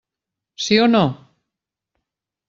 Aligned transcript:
Sí 0.67 0.79
o 0.85 0.87
no? 0.93 1.03